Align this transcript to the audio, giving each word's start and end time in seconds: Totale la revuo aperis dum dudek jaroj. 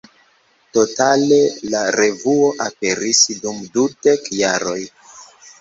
Totale 0.77 1.37
la 1.73 1.83
revuo 1.97 2.49
aperis 2.67 3.21
dum 3.45 3.63
dudek 3.77 4.33
jaroj. 4.43 4.79